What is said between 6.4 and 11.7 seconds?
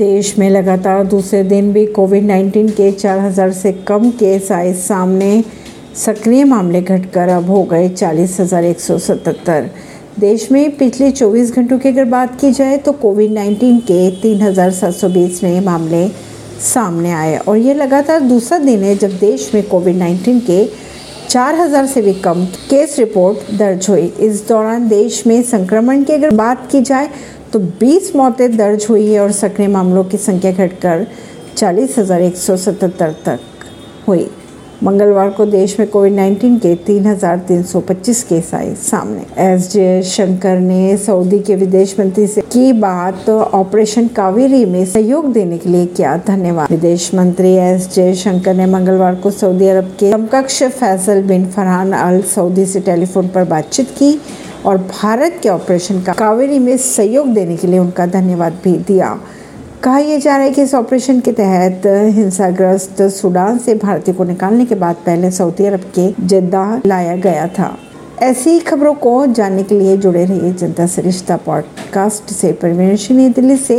मामले घटकर अब हो गए 40,177 देश में पिछले 24